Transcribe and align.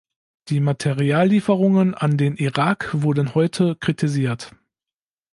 Die 0.47 0.59
Materiallieferungen 0.61 1.93
an 1.93 2.17
den 2.17 2.35
Irak 2.37 2.89
wurden 2.93 3.35
heute 3.35 3.75
kritisiert. 3.75 4.51